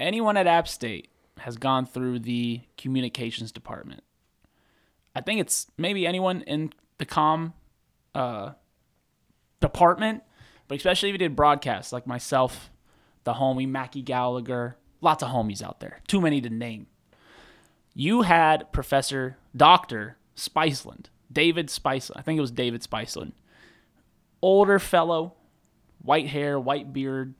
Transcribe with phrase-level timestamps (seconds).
[0.00, 4.02] anyone at App State has gone through the communications department.
[5.14, 7.54] I think it's maybe anyone in the com
[8.14, 8.52] uh,
[9.60, 10.22] department,
[10.68, 12.70] but especially if you did broadcasts like myself,
[13.24, 16.86] the homie Mackie Gallagher, lots of homies out there, too many to name.
[17.94, 22.16] You had Professor Doctor Spiceland, David Spiceland.
[22.16, 23.32] I think it was David Spiceland,
[24.40, 25.34] older fellow,
[26.02, 27.34] white hair, white beard,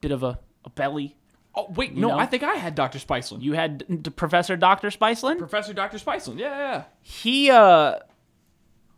[0.00, 1.16] bit of a, a belly.
[1.58, 2.18] Oh wait, no, know?
[2.18, 3.00] I think I had Dr.
[3.00, 3.42] Spiceland.
[3.42, 5.38] You had D- Professor Doctor Spiceland.
[5.38, 5.98] Professor Dr.
[5.98, 6.38] Spiceland.
[6.38, 6.84] Yeah, yeah.
[7.02, 7.98] he uh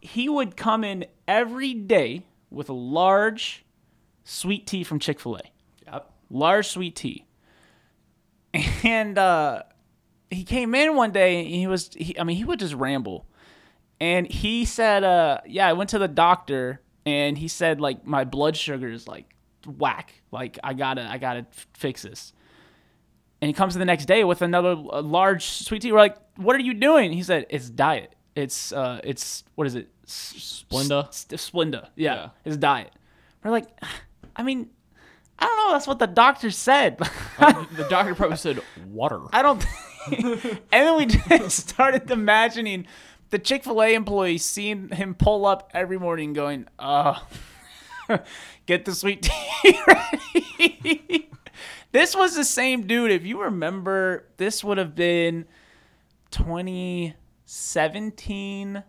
[0.03, 3.65] he would come in every day with a large
[4.25, 5.41] sweet tea from Chick-fil-A.
[5.87, 6.13] Yep.
[6.29, 7.25] Large sweet tea.
[8.85, 9.63] And uh
[10.31, 13.27] he came in one day and he was he, I mean he would just ramble.
[14.01, 18.25] And he said uh yeah, I went to the doctor and he said like my
[18.25, 19.35] blood sugar is like
[19.67, 20.13] whack.
[20.31, 22.35] Like I got to I got to fix this.
[23.43, 25.93] And he comes the next day with another uh, large sweet tea.
[25.93, 28.15] We're like, "What are you doing?" He said, "It's diet.
[28.35, 29.89] It's uh, it's what is it?
[30.07, 31.09] Splenda?
[31.11, 31.89] Splenda.
[31.97, 32.29] Yeah, Yeah.
[32.45, 32.93] it's diet."
[33.43, 33.69] We're like,
[34.37, 34.69] I mean,
[35.39, 35.73] I don't know.
[35.73, 36.99] That's what the doctor said.
[37.39, 39.21] the doctor probably said water.
[39.33, 39.65] I don't.
[40.13, 42.87] and then we just started imagining
[43.31, 47.19] the Chick Fil A employee seeing him pull up every morning, going, "Uh,
[48.67, 51.31] get the sweet tea ready."
[51.93, 53.11] This was the same dude.
[53.11, 55.47] If you remember, this would have been
[56.31, 58.85] 2017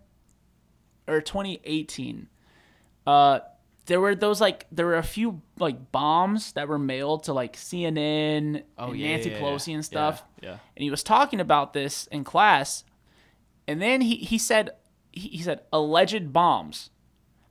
[1.08, 2.28] or 2018.
[3.08, 3.40] Uh,
[3.88, 7.58] there were those like there were a few like bombs that were mailed to like
[7.58, 9.76] CNN and yeah, Nancy yeah, Pelosi yeah.
[9.76, 10.24] and stuff.
[10.42, 10.58] Yeah, yeah.
[10.76, 12.84] And he was talking about this in class,
[13.68, 14.70] and then he he said
[15.12, 16.92] he, he said alleged bombs.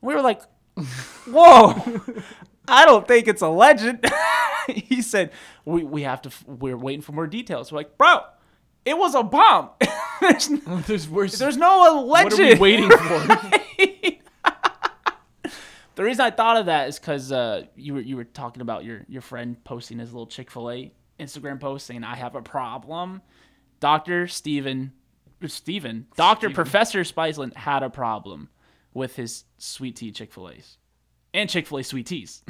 [0.01, 0.43] We were like,
[1.27, 1.75] whoa.
[2.71, 4.05] I don't think it's a legend.
[4.69, 5.31] he said,
[5.65, 7.73] we, we have to, we're waiting for more details.
[7.73, 8.21] We're like, bro,
[8.85, 9.71] it was a bomb.
[10.21, 10.49] there's,
[10.87, 12.33] There's, there's no legend.
[12.33, 13.61] what are we waiting for?
[16.01, 18.85] The reason I thought of that is because uh, you were you were talking about
[18.85, 22.41] your your friend posting his little Chick Fil A Instagram post saying I have a
[22.41, 23.21] problem.
[23.81, 24.93] Doctor Steven,
[25.47, 28.49] Steven, Doctor Professor Spiceland had a problem
[28.95, 30.79] with his sweet tea Chick Fil A's
[31.35, 32.43] and Chick Fil A sweet teas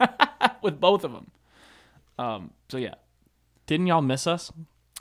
[0.62, 1.30] with both of them.
[2.18, 2.94] Um, so yeah,
[3.66, 4.52] Didn't y'all miss us?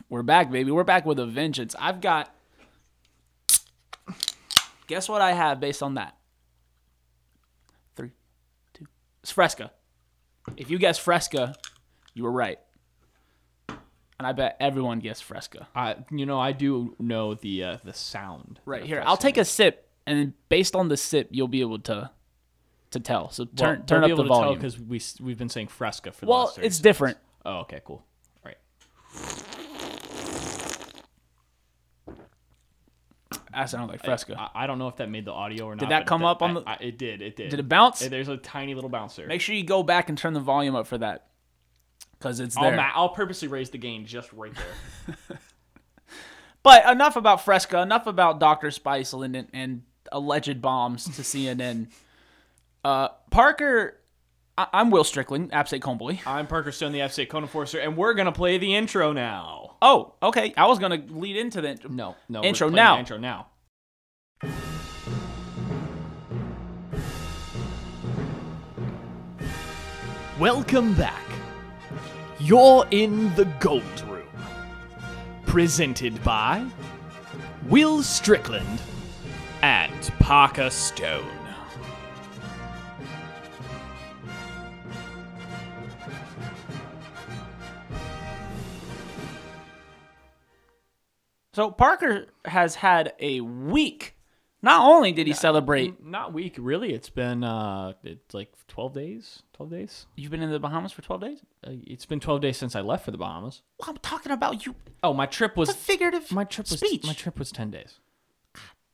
[0.10, 0.72] we're back, baby.
[0.72, 1.76] We're back with a vengeance.
[1.80, 2.34] I've got.
[4.88, 6.16] Guess what I have based on that?
[7.96, 8.12] Three,
[8.74, 8.86] two.
[9.22, 9.72] It's Fresca.
[10.58, 11.56] If you guess Fresca,
[12.14, 12.60] you were right.
[13.70, 15.68] And I bet everyone guessed Fresca.
[15.76, 18.60] I, you know, I do know the uh, the sound.
[18.66, 21.80] Right here, I'll take a sip, and then based on the sip, you'll be able
[21.80, 22.12] to
[22.94, 23.30] to tell.
[23.30, 24.56] So Well, turn turn up the volume.
[24.56, 26.84] because we we've been saying Fresca for the Well, last 30 it's seconds.
[26.84, 27.18] different.
[27.46, 28.04] Oh, okay, cool.
[28.44, 28.58] Right.
[33.54, 34.36] That sounded like Fresca.
[34.40, 35.80] I, I don't know if that made the audio or not.
[35.82, 37.22] Did that come up on the- I- it did.
[37.22, 37.50] It did.
[37.50, 38.00] Did it bounce?
[38.00, 39.28] There's a tiny little bouncer.
[39.28, 41.28] Make sure you go back and turn the volume up for that,
[42.18, 42.92] because it's I'll, there.
[42.96, 45.38] I'll purposely raise the gain just right there.
[46.64, 47.82] But enough about Fresca.
[47.82, 49.82] Enough about Doctor Spiceland and, and
[50.14, 51.88] alleged bombs to CNN.
[52.84, 54.00] Uh, Parker,
[54.58, 56.20] I- I'm Will Strickland, App State Comeboy.
[56.28, 59.76] I'm Parker Stone, the F State Cone Enforcer, and we're gonna play the intro now.
[59.82, 60.54] Oh, okay.
[60.58, 62.44] I was gonna lead into the No, no.
[62.44, 62.94] Intro we're now.
[62.96, 63.48] The intro now.
[70.40, 71.22] Welcome back.
[72.40, 74.28] You're in the Gold Room.
[75.46, 76.66] Presented by
[77.70, 78.82] Will Strickland
[79.62, 81.33] and Parker Stone.
[91.54, 94.16] So Parker has had a week.
[94.62, 96.94] Not only did he celebrate, Not week, really.
[96.94, 99.44] It's been uh, it's like twelve days.
[99.54, 100.06] Twelve days.
[100.16, 101.40] you've been in the Bahamas for 12 days.
[101.68, 103.62] Uh, it's been twelve days since I left for the Bahamas.
[103.80, 104.74] Well, I'm talking about you.
[105.04, 107.06] Oh, my trip was It's a figurative my trip was speech.
[107.06, 108.00] my trip was ten days.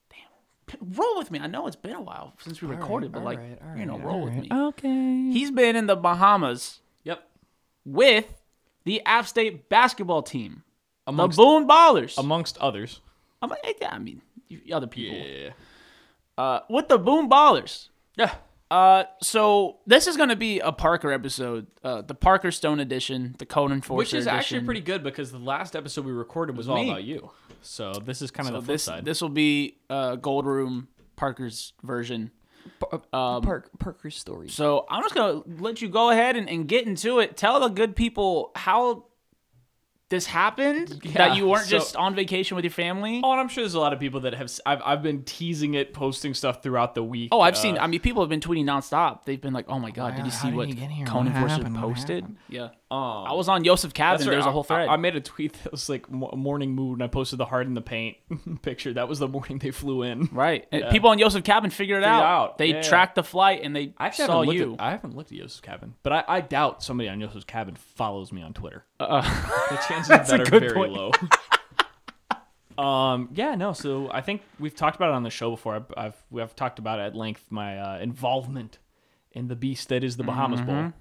[0.09, 0.91] Damn.
[0.93, 1.39] Roll with me.
[1.39, 3.39] I know it's been a while since we recorded, but like,
[3.77, 4.49] you know, roll with me.
[4.51, 5.29] Okay.
[5.31, 7.21] He's been in the Bahamas Yep.
[7.85, 8.25] with
[8.85, 10.63] the App State basketball team,
[11.09, 12.17] Amongst the Boone Ballers.
[12.17, 13.01] amongst others.
[13.41, 14.21] I'm like, yeah, I mean,
[14.71, 15.17] other people.
[15.17, 15.49] Yeah.
[16.37, 17.89] Uh, with the Boone Ballers.
[18.15, 18.33] Yeah.
[18.71, 23.33] Uh, so this is going to be a Parker episode, uh, the Parker Stone edition,
[23.39, 26.69] the Cone Enforcer Which is actually pretty good because the last episode we recorded was
[26.69, 26.89] all me.
[26.89, 27.31] about you.
[27.63, 29.05] So this is kind of So the flip this side.
[29.05, 32.29] this will be uh, Gold Room Parker's version.
[33.11, 34.49] Um, Park Parker's story.
[34.49, 37.35] So I'm just gonna let you go ahead and, and get into it.
[37.35, 39.05] Tell the good people how
[40.09, 40.99] this happened.
[41.03, 43.21] Yeah, that you weren't so- just on vacation with your family.
[43.23, 44.45] Oh, and I'm sure there's a lot of people that have.
[44.45, 47.29] s- I've I've been teasing it, posting stuff throughout the week.
[47.31, 47.77] Oh, I've uh, seen.
[47.77, 49.25] I mean, people have been tweeting nonstop.
[49.25, 51.05] They've been like, "Oh my god, did you see did what he get here?
[51.05, 51.75] Conan What happened?
[51.77, 54.17] Posted?" Yeah, Um, I was on Yosef Cabin.
[54.19, 54.89] That's There was a whole I- thread.
[54.89, 57.67] I, I made a tweet that was like morning mood, and I posted the heart
[57.67, 58.17] in the paint
[58.63, 58.93] picture.
[58.93, 60.27] That was the morning they flew in.
[60.31, 60.89] right, Yeah.
[60.91, 62.23] people on Yosef Cabin figured it Figured out.
[62.23, 62.57] out.
[62.57, 62.81] They Yeah, yeah.
[62.81, 64.73] tracked the flight and they I saw haven't looked you.
[64.73, 67.75] At, I haven't looked at Yosef's cabin, but I, I doubt somebody on Yosef's cabin
[67.75, 68.85] follows me on Twitter.
[68.99, 69.21] Uh,
[69.69, 69.77] The
[70.07, 70.93] chances That's a that are good very point.
[70.93, 71.11] low.
[72.83, 73.73] um, yeah, no.
[73.73, 75.75] So I think we've talked about it on the show before.
[75.75, 78.79] I've, I've we have talked about at length my uh, involvement
[79.31, 80.89] in the beast that is the Bahamas Mm-hmm.
[80.89, 80.93] Bowl.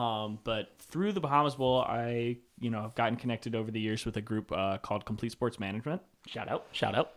[0.00, 4.04] Um, but through the Bahamas Bowl, I you know have gotten connected over the years
[4.04, 6.66] with a group uh, called Complete Sports Management, shout out!
[6.72, 7.12] Shout out!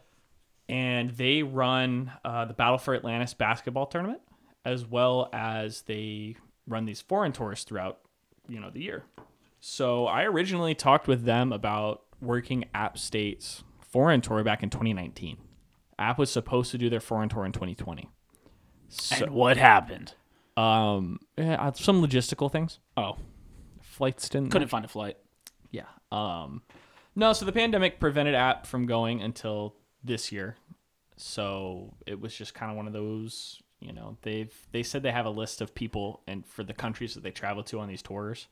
[0.70, 4.22] and they run uh, the Battle for Atlantis basketball tournament,
[4.64, 6.36] as well as they
[6.68, 8.00] run these foreign tours throughout
[8.48, 9.04] you know the year.
[9.60, 15.38] So I originally talked with them about working App State's foreign tour back in 2019.
[15.98, 18.10] App was supposed to do their foreign tour in 2020.
[18.88, 20.14] So, and what happened?
[20.58, 22.80] um, yeah, some logistical things.
[22.98, 23.18] Oh,
[23.82, 24.50] Flights didn't.
[24.52, 25.18] couldn't find a flight.
[25.72, 25.84] Yeah.
[26.12, 26.64] Um,
[27.16, 30.56] no, so the pandemic prevented App from going until this year.
[31.18, 35.12] So it was just kind of one of those, you know, they've they said they
[35.12, 38.02] have a list of people and for the countries that they travel to on these
[38.02, 38.48] tours.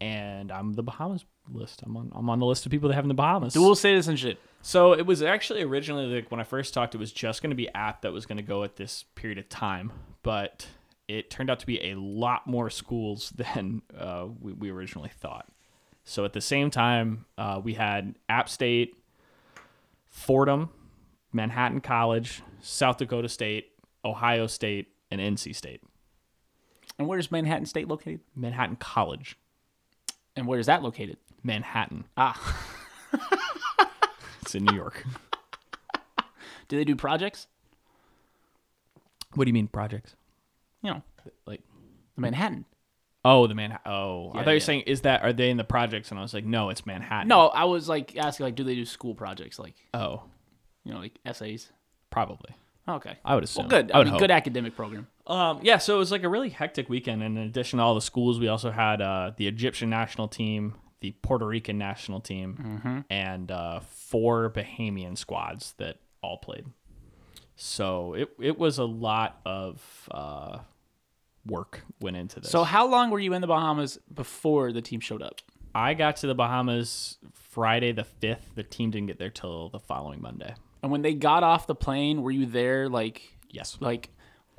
[0.00, 1.82] And I'm the Bahamas list.
[1.84, 3.52] I'm on I'm on the list of people that have in the Bahamas.
[3.52, 4.40] Dual citizenship.
[4.62, 7.56] So it was actually originally like when I first talked, it was just going to
[7.56, 9.92] be app that was going to go at this period of time,
[10.22, 10.66] but
[11.08, 15.48] it turned out to be a lot more schools than uh, we, we originally thought.
[16.04, 18.96] So at the same time, uh, we had App State,
[20.08, 20.70] Fordham,
[21.32, 23.68] Manhattan College, South Dakota State,
[24.04, 25.82] Ohio State, and NC State.
[26.98, 28.20] And where's Manhattan State located?
[28.34, 29.36] Manhattan College,
[30.36, 31.16] And where is that located?
[31.42, 32.04] Manhattan.
[32.16, 32.38] Ah,
[34.42, 35.04] It's in New York.
[36.68, 37.46] do they do projects?
[39.34, 40.16] what do you mean projects?
[40.82, 41.02] You know,
[41.46, 41.62] Like
[42.16, 42.64] Manhattan.
[43.24, 43.90] Oh, the Manhattan.
[43.92, 44.58] Oh, I Yeah, thought you were yeah.
[44.60, 46.10] saying is that are they in the projects?
[46.10, 47.28] And I was like, no, it's Manhattan.
[47.28, 50.22] No, I was like asking, like, do they do school projects, like Oh,
[50.84, 51.70] you know, like essays?
[52.10, 52.54] probably.
[52.88, 53.18] Okay.
[53.24, 53.68] I would assume.
[53.68, 53.92] Well, good.
[53.92, 54.20] I I, mean, hope.
[54.20, 55.06] good academic program.
[55.30, 57.22] Um, yeah, so it was like a really hectic weekend.
[57.22, 60.74] And in addition to all the schools, we also had uh, the Egyptian national team,
[61.00, 62.98] the Puerto Rican national team, Mm-hmm.
[63.10, 66.66] and uh, four Bahamian squads that all played.
[67.56, 70.58] So it it was a lot of uh,
[71.46, 72.50] work went into this.
[72.50, 75.40] So, how long were you in the Bahamas before the team showed up?
[75.74, 78.54] I got to the Bahamas Friday the fifth.
[78.54, 80.54] The team didn't get there till the following Monday.
[80.82, 83.76] And when they got off the plane, were you there, like, Yes.
[83.80, 84.08] like,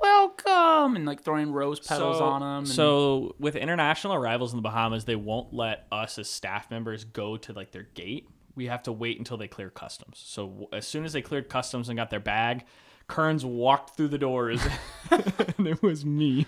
[0.01, 2.57] welcome, and like throwing rose petals so, on them?
[2.59, 7.03] And, So with international arrivals in the Bahamas, they won't let us as staff members
[7.03, 8.27] go to like their gate.
[8.55, 10.21] We have to wait until they clear customs.
[10.23, 12.65] So as soon as they cleared customs and got their bag,
[13.11, 14.61] Kerns walked through the doors,
[15.11, 16.47] and it was me,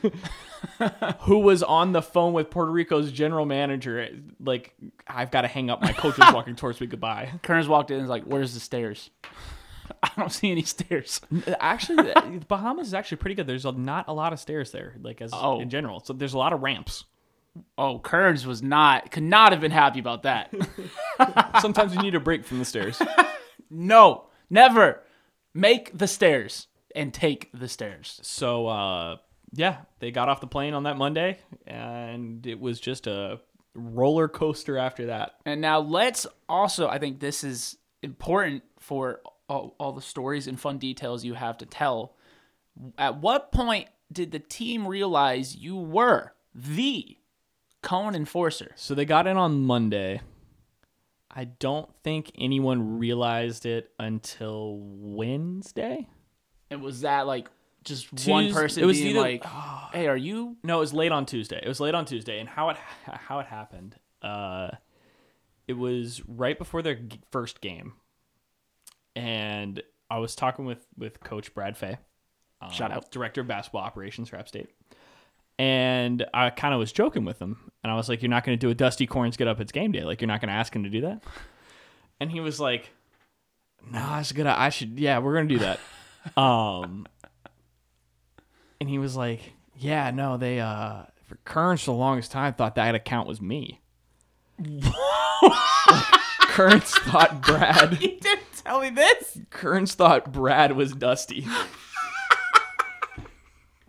[1.20, 4.08] who was on the phone with Puerto Rico's general manager.
[4.40, 4.74] Like,
[5.06, 5.82] I've got to hang up.
[5.82, 6.88] My coach is walking towards me.
[6.88, 7.34] Goodbye.
[7.44, 9.10] Kerns walked in and was like, "Where's the stairs?"
[10.04, 11.22] I don't see any stairs.
[11.60, 13.48] Actually, the Bahamas is actually pretty good.
[13.48, 15.60] There's a, not a lot of stairs there, like as Oh.
[15.60, 16.00] in general.
[16.02, 17.06] So there's a lot of ramps.
[17.78, 20.52] Oh, Kerns was not, could not have been happy about that.
[21.62, 23.00] Sometimes you need a break from the stairs.
[23.70, 25.02] no, never.
[25.54, 28.20] Make the stairs and take the stairs.
[28.24, 29.18] So uh,
[29.52, 33.40] yeah, they got off the plane on that Monday, and it was just a
[33.76, 35.34] roller coaster after that.
[35.46, 40.60] And now let's also, I think this is important for all, all the stories and
[40.60, 42.16] fun details you have to tell.
[42.98, 47.18] At what point did the team realize you were the
[47.82, 48.72] cone enforcer?
[48.76, 50.22] So they got in on Monday.
[51.36, 56.08] I don't think anyone realized it until Wednesday.
[56.70, 57.50] And was that like
[57.84, 59.46] just one person it was being either- like,
[59.94, 61.60] "Hey, are you?" No, it was late on Tuesday.
[61.62, 63.96] It was late on Tuesday, and how it how it happened.
[64.22, 64.70] Uh,
[65.68, 67.00] it was right before their
[67.32, 67.94] first game,
[69.16, 71.98] and I was talking with with Coach Brad Fay,
[72.62, 73.12] um, Shout out.
[73.12, 74.70] director of basketball operations for App State,
[75.60, 78.58] and I kind of was joking with him, and I was like, "You're not going
[78.58, 79.60] to do a Dusty Corns get up?
[79.60, 80.04] It's game day.
[80.04, 81.24] Like you're not going to ask him to do that."
[82.22, 82.92] And he was like,
[83.92, 84.46] "No, it's good.
[84.46, 84.98] I should.
[84.98, 85.80] Yeah, we're going to do that."
[86.38, 87.06] um,
[88.80, 89.42] and he was like,
[89.76, 93.82] "Yeah, no, they uh for Kerns for the longest time thought that account was me."
[96.42, 98.00] Kerns thought Brad.
[98.02, 99.40] You didn't tell me this.
[99.50, 101.42] Kerns thought Brad was Dusty.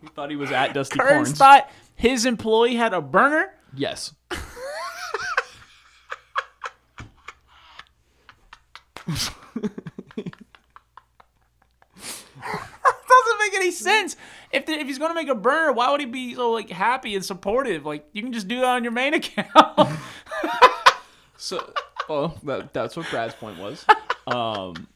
[0.01, 1.37] He thought he was at Dusty Kern Corns.
[1.37, 3.53] thought his employee had a burner.
[3.75, 4.13] Yes.
[9.07, 9.33] Doesn't
[13.39, 14.15] make any sense.
[14.51, 17.15] If the, if he's gonna make a burner, why would he be so like happy
[17.15, 17.85] and supportive?
[17.85, 19.89] Like you can just do that on your main account.
[21.37, 21.73] So,
[22.09, 23.85] well, that, that's what Brad's point was.
[24.27, 24.87] Um,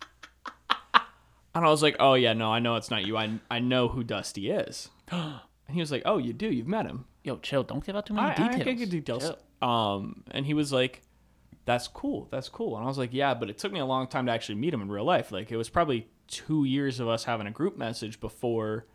[1.54, 3.18] and I was like, oh yeah, no, I know it's not you.
[3.18, 4.90] I I know who Dusty is.
[5.70, 6.48] And he was like, oh, you do?
[6.48, 7.06] You've met him?
[7.24, 7.62] Yo, chill.
[7.62, 8.56] Don't give out too many I, details.
[8.56, 9.22] I can get details.
[9.22, 9.38] Chill.
[9.70, 11.04] Um, and he was like,
[11.66, 12.28] "That's cool.
[12.32, 14.32] That's cool." And I was like, "Yeah, but it took me a long time to
[14.32, 15.32] actually meet him in real life.
[15.32, 18.88] Like, it was probably two years of us having a group message before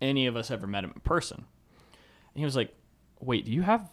[0.00, 2.74] any of us ever met him in person." And he was like,
[3.20, 3.88] "Wait, do you have,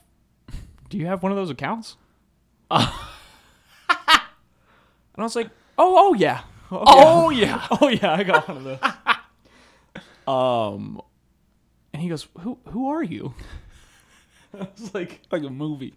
[0.90, 1.96] do you have one of those accounts?"
[2.72, 2.82] and
[5.18, 5.50] I was like,
[5.82, 7.68] "Oh, oh yeah, Oh yeah.
[7.82, 8.80] oh yeah, I got one of those."
[10.28, 11.02] um,
[11.94, 13.34] and he goes, "Who, who are you?"
[14.54, 15.22] I was like.
[15.32, 15.94] like a movie.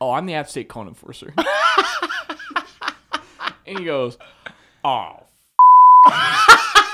[0.00, 1.32] oh, I'm the App State cone enforcer.
[3.66, 4.18] and he goes,
[4.84, 5.24] oh,
[6.06, 6.84] f-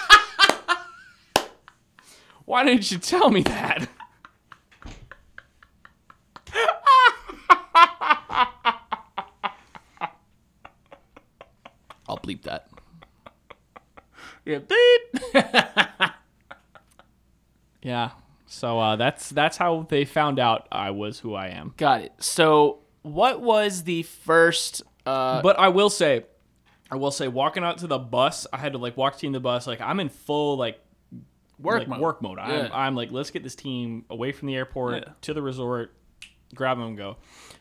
[2.44, 3.88] why didn't you tell me that?
[12.08, 12.68] I'll bleep that.
[14.44, 14.58] Yeah.
[14.58, 15.42] Beep.
[17.82, 18.10] Yeah.
[18.46, 21.74] So uh, that's that's how they found out I was who I am.
[21.76, 22.12] Got it.
[22.18, 24.82] So, what was the first?
[25.04, 26.24] Uh, But I will say,
[26.90, 29.40] I will say, walking out to the bus, I had to like walk team the
[29.40, 29.66] bus.
[29.66, 30.80] Like I'm in full like
[31.58, 32.00] work like, mode.
[32.00, 32.38] work mode.
[32.38, 35.12] I'm, I'm like, let's get this team away from the airport Yeah.
[35.22, 35.92] to the resort,
[36.54, 37.16] grab them and go.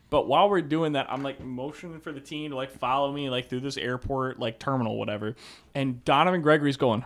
[0.10, 3.30] But while we're doing that, I'm like motioning for the team to like follow me
[3.30, 5.36] like through this airport like terminal whatever.
[5.74, 7.04] And Donovan Gregory's going,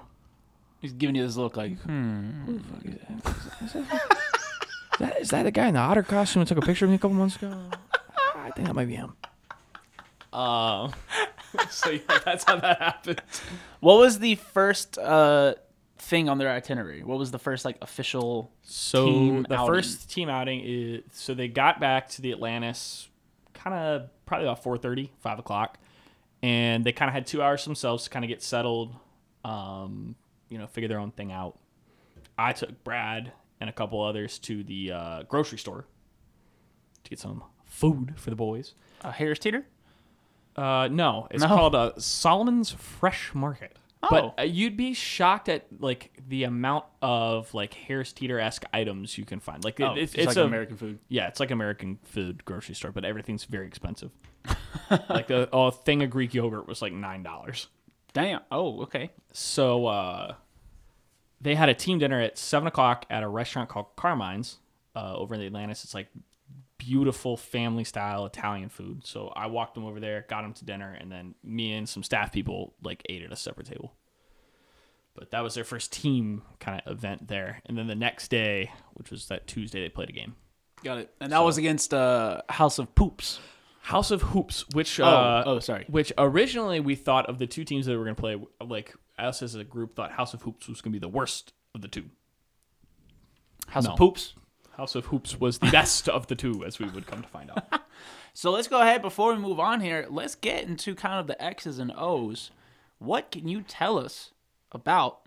[0.81, 2.59] He's giving you this look like, hmm.
[2.85, 3.73] is
[4.99, 6.95] that, is that the guy in the otter costume that took a picture of me
[6.95, 7.57] a couple months ago?
[8.35, 9.15] I think that might be him.
[10.31, 10.91] Uh,
[11.71, 13.21] so yeah, that's how that happened.
[13.79, 15.55] What was the first uh,
[15.99, 17.03] thing on their itinerary?
[17.03, 18.51] What was the first like official?
[18.63, 19.67] So team the outing.
[19.73, 23.09] first team outing is so they got back to the Atlantis
[23.53, 25.79] kind of probably about 4.30 5 o'clock
[26.43, 28.93] and they kind of had two hours themselves to kind of get settled
[29.43, 30.15] um,
[30.49, 31.57] you know figure their own thing out
[32.37, 35.85] i took brad and a couple others to the uh, grocery store
[37.03, 38.73] to get some food for the boys
[39.03, 39.65] Uh, Harris Teeter.
[40.55, 41.47] uh, no it's No.
[41.49, 43.75] called uh, solomon's fresh market
[44.09, 44.33] Oh.
[44.35, 49.17] but uh, you'd be shocked at like the amount of like Harris Teeter esque items
[49.17, 49.63] you can find.
[49.63, 50.99] Like it, Oh, it's, it's like a, American food.
[51.09, 54.11] Yeah, it's like American food grocery store, but everything's very expensive.
[55.09, 57.67] like a, a thing of Greek yogurt was like nine dollars.
[58.13, 58.41] Damn.
[58.51, 59.11] Oh, okay.
[59.33, 60.35] So uh,
[61.41, 64.57] they had a team dinner at seven o'clock at a restaurant called Carmine's
[64.95, 65.83] uh, over in the Atlantis.
[65.83, 66.07] It's like
[66.77, 69.05] beautiful family style Italian food.
[69.05, 72.03] So I walked them over there, got them to dinner, and then me and some
[72.03, 73.93] staff people like ate at a separate table.
[75.15, 77.61] But that was their first team kind of event there.
[77.65, 80.35] And then the next day, which was that Tuesday, they played a game.
[80.83, 81.13] Got it.
[81.19, 83.39] And that was against uh, House of Poops.
[83.81, 85.85] House of Hoops, which uh, oh, sorry.
[85.87, 88.93] which originally we thought of the two teams that we were going to play, like
[89.17, 91.81] us as a group thought House of Hoops was going to be the worst of
[91.81, 92.03] the two.
[93.67, 93.91] House no.
[93.91, 94.33] of Poops.
[94.77, 97.51] House of Hoops was the best of the two, as we would come to find
[97.51, 97.81] out.
[98.33, 100.05] So let's go ahead before we move on here.
[100.11, 102.51] Let's get into kind of the X's and O's.
[102.99, 104.29] What can you tell us
[104.71, 105.21] about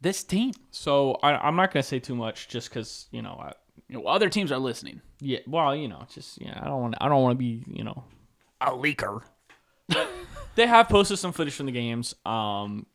[0.00, 0.52] this team?
[0.70, 3.52] So I, I'm not going to say too much, just because you know, I,
[3.90, 5.02] You know, other teams are listening.
[5.20, 5.40] yeah.
[5.46, 8.04] Well, you know, just yeah, I don't want, I don't want to be, you know,
[8.62, 9.20] a leaker.
[10.54, 12.14] they have posted some footage from the games.
[12.24, 12.86] Um,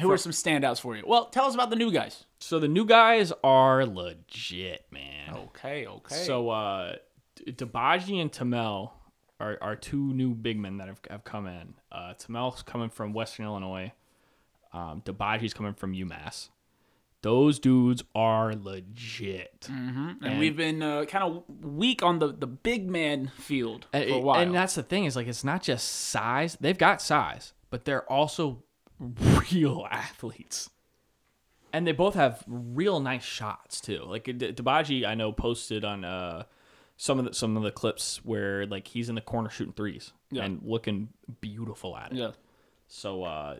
[0.00, 1.02] Who are some standouts for you?
[1.06, 2.24] Well, tell us about the new guys.
[2.38, 5.34] so the new guys are legit, man.
[5.34, 6.14] Okay, okay.
[6.14, 6.96] So uh
[7.36, 8.92] D- Dibaji and Tamell
[9.40, 11.74] are, are two new big men that have, have come in.
[11.90, 13.92] Uh Tamell's coming from Western Illinois.
[14.72, 16.48] Um Dibaji's coming from UMass.
[17.22, 19.68] Those dudes are legit.
[19.70, 24.18] and, we've been uh, kind of weak on the, the big man field for a
[24.18, 24.40] while.
[24.40, 26.56] and that's the thing is like it's not just size.
[26.60, 28.64] They've got size, but they're also
[29.02, 30.70] real athletes.
[31.72, 34.04] And they both have real nice shots too.
[34.06, 36.44] Like D- Dibaji, I know posted on uh,
[36.98, 40.12] some of the, some of the clips where like he's in the corner shooting threes
[40.30, 40.44] Yeah.
[40.44, 41.08] and looking
[41.40, 42.18] beautiful at it.
[42.18, 42.30] yeah.
[42.88, 43.56] So uh,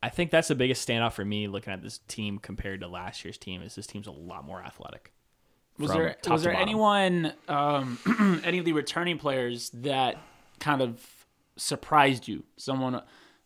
[0.00, 3.24] I think that's the biggest standout for me looking at this team compared to last
[3.24, 5.12] year's team is this team's a lot more athletic.
[5.80, 6.68] Was there was there bottom.
[6.68, 10.16] anyone, um, any of the returning players that
[10.60, 11.04] kind of
[11.56, 12.44] surprised you?
[12.56, 13.00] Someone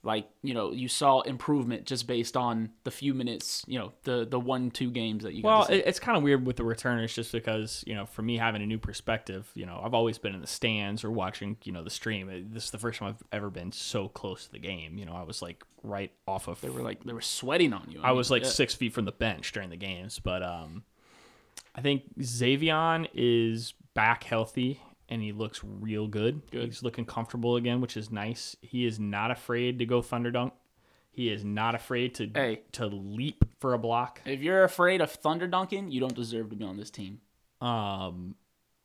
[0.04, 4.26] like you know you saw improvement just based on the few minutes, you know, the
[4.28, 5.42] the one two games that you.
[5.42, 8.62] Well, it's kind of weird with the returners just because, you know, for me having
[8.62, 11.84] a new perspective, you know, I've always been in the stands or watching, you know,
[11.84, 12.48] the stream.
[12.52, 14.98] This is the first time I've ever been so close to the game.
[14.98, 17.86] You know, I was like right off of they were like they were sweating on
[17.88, 18.00] you.
[18.02, 18.50] I was mean, like yeah.
[18.50, 20.82] six feet from the bench during the games, but um,
[21.76, 24.80] I think Xavion is back healthy
[25.12, 26.40] and he looks real good.
[26.50, 26.64] Good.
[26.64, 28.56] He's looking comfortable again, which is nice.
[28.62, 30.54] He is not afraid to go thunder dunk.
[31.10, 32.62] He is not afraid to Hey.
[32.72, 34.22] to leap for a block.
[34.24, 37.20] If you're afraid of thunder dunking, you don't deserve to be on this team.
[37.60, 38.36] Um,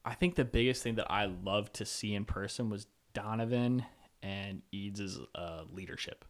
[0.03, 3.85] I think the biggest thing that I loved to see in person was Donovan
[4.21, 6.25] and Eads' uh, leadership.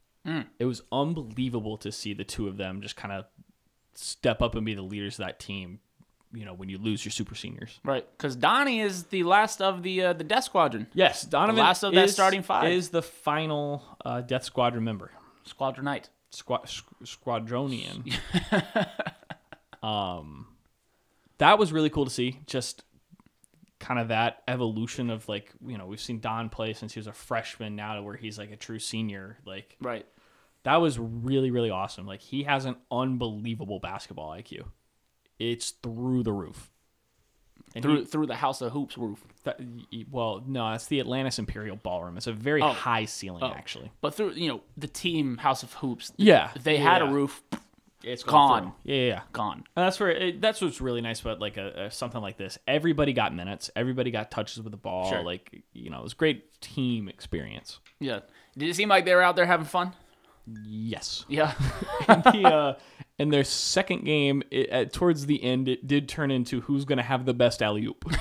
[0.60, 3.26] It was unbelievable to see the two of them just kind of
[3.96, 5.80] step up and be the leaders of that team.
[6.34, 7.80] You know, when you lose your super seniors.
[7.86, 11.84] Right, because Donnie is the last of the uh, the Death Squadron, Yes, Donovan last
[11.84, 12.72] of that is- starting five.
[12.72, 15.12] is the final uh, Death Squadron member.
[15.48, 16.10] Squadronite.
[16.30, 16.70] Squad
[17.06, 18.14] Squadronian.
[19.84, 20.48] um,
[21.38, 22.40] that was really cool to see.
[22.46, 22.84] Just
[23.80, 27.08] kind of that evolution of like you know we've seen Don play since he was
[27.08, 29.38] a freshman now to where he's like a true senior.
[29.46, 30.06] Like Right.
[30.64, 32.06] that was really really awesome.
[32.06, 34.66] Like he has an unbelievable basketball IQ.
[35.40, 36.72] It's through the roof.
[37.76, 39.60] And Through he- through the House of Hoops roof, that,
[40.10, 42.18] well, no, it's the Atlantis Imperial Ballroom.
[42.18, 42.70] It's a very Oh.
[42.72, 43.54] high ceiling, Oh.
[43.56, 43.92] actually.
[44.02, 46.12] but through you know the team House of Hoops.
[46.18, 47.44] Yeah, they had a roof,
[48.04, 48.74] It's Gone.
[48.84, 49.22] Yeah, yeah, yeah.
[49.34, 49.58] gone.
[49.76, 52.58] And that's where it, that's what's really nice about like a, a something like this.
[52.68, 53.70] Everybody got minutes.
[53.76, 55.10] Everybody got touches with the ball.
[55.10, 55.24] Sure.
[55.24, 57.80] Like you know, it was great team experience.
[58.00, 58.20] Yeah.
[58.58, 59.94] Did it seem like they were out there having fun?
[60.66, 61.26] Yes.
[61.28, 61.54] Yeah.
[62.08, 62.74] and, the, uh,
[63.20, 66.98] and their second game, it, at, towards the end, it did turn into who's going
[66.98, 68.06] to have the best alley oop.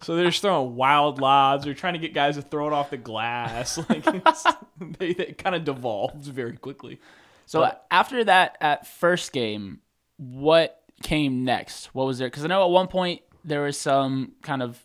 [0.00, 1.64] so they're just throwing wild lobs.
[1.64, 3.78] They're trying to get guys to throw it off the glass.
[3.88, 4.46] Like it's,
[4.98, 7.00] they, they kind of devolved very quickly.
[7.46, 9.80] So after that, at first game,
[10.16, 11.86] what came next?
[11.94, 12.28] What was there?
[12.28, 14.82] Because I know at one point there was some kind of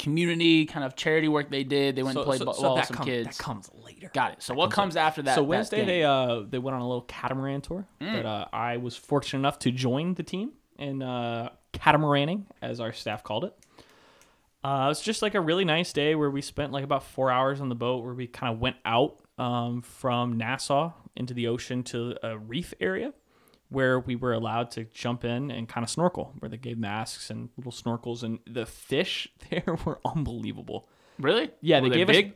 [0.00, 1.94] community kind of charity work they did.
[1.94, 3.36] They went and played ball with some come- kids.
[3.36, 4.10] that comes later.
[4.14, 4.42] Got it.
[4.42, 5.34] So what comes after that?
[5.34, 5.86] so that Wednesday game?
[5.86, 9.58] they uh they went on a little catamaran tour that uh, I was fortunate enough
[9.60, 13.54] to join the team in uh, catamaraning as our staff called it.
[14.64, 17.30] Uh, it was just like a really nice day where we spent like about four
[17.30, 21.46] hours on the boat where we kind of went out um, from Nassau into the
[21.46, 23.12] ocean to a reef area
[23.70, 27.30] where we were allowed to jump in and kind of snorkel where they gave masks
[27.30, 30.88] and little snorkels and the fish there were unbelievable.
[31.18, 31.50] really?
[31.60, 32.26] Yeah, Were they, gave big?
[32.26, 32.32] us.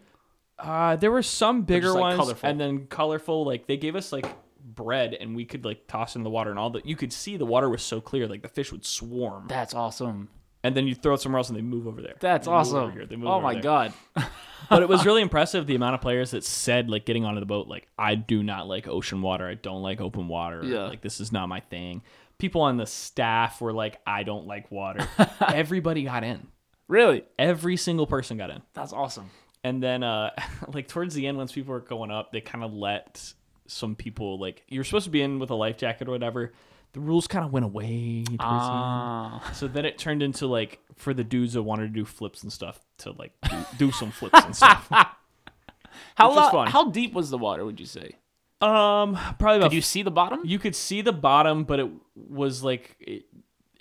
[0.66, 2.48] Uh, there were some bigger just, like, ones, colorful?
[2.48, 3.44] and then colorful.
[3.44, 4.26] Like they gave us like
[4.64, 6.86] bread, and we could like toss in the water, and all that.
[6.86, 10.28] You could see the water was so clear, like the fish would swarm, That's awesome.
[10.64, 12.16] And then you throw it somewhere else, and they move over there.
[12.18, 12.76] That's They move awesome.
[12.78, 13.62] over here, Oh my there.
[13.62, 13.92] god.
[14.68, 17.46] but it was really impressive the amount of players that said like getting onto the
[17.46, 19.46] boat, like I do not like ocean water.
[19.48, 20.62] I don't like open water.
[20.64, 20.84] Yeah.
[20.86, 22.02] Like this is not my thing.
[22.38, 25.06] People on the staff were like, I don't like water.
[25.48, 26.48] Everybody got in.
[26.88, 27.24] Really?
[27.38, 28.60] Every single person got in.
[28.74, 29.30] That's awesome.
[29.62, 30.30] And then, uh,
[30.74, 33.32] like towards the end, once people were going up, they kind of let
[33.66, 36.52] some people like you're supposed to be in with a life jacket or whatever.
[36.92, 38.22] The rules kind of went away.
[38.24, 39.40] Towards Ah.
[39.42, 39.56] the end.
[39.56, 42.52] So then it turned into like for the dudes that wanted to do flips and
[42.52, 44.86] stuff to like do, do some flips and stuff.
[44.90, 46.68] how which was lo- fun.
[46.68, 47.64] how deep was the water?
[47.64, 48.12] Would you say?
[48.60, 50.40] Um, probably about Did you see the bottom?
[50.44, 53.24] you could see the bottom, but it was like it,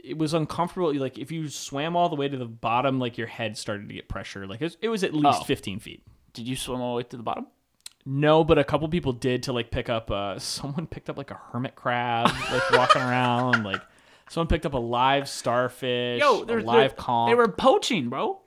[0.03, 0.93] it was uncomfortable.
[0.95, 3.93] Like if you swam all the way to the bottom, like your head started to
[3.93, 4.45] get pressure.
[4.47, 5.43] Like it was, it was at least Oh.
[5.45, 6.03] 15 feet.
[6.33, 7.45] Did you swim all the way to the bottom?
[8.05, 10.11] No, but a couple people did to like pick up.
[10.11, 13.63] Uh, someone picked up like a hermit crab, like walking around.
[13.63, 13.81] Like
[14.29, 17.31] someone picked up a live starfish, Yo, a they're, live they're- conch.
[17.31, 18.39] They were poaching, bro.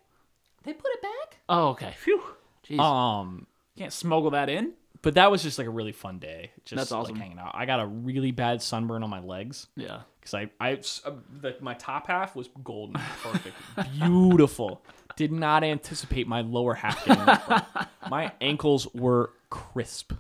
[0.65, 1.39] they put it back.
[1.49, 1.95] Oh, okay.
[1.99, 2.23] Phew.
[2.69, 2.81] Jeez.
[2.81, 3.47] Um,
[3.79, 4.73] Can't smuggle that in.
[5.03, 6.51] but that was just like a really fun day.
[6.65, 7.15] Just That's awesome.
[7.15, 7.53] like hanging out.
[7.55, 9.69] I got a really bad sunburn on my legs.
[9.77, 10.01] Yeah.
[10.19, 10.73] because I, I,
[11.05, 13.57] uh, the, my top half was golden, perfect,
[14.01, 14.83] beautiful.
[15.17, 17.25] Did not anticipate my lower half getting.
[18.11, 20.13] My ankles were crisp.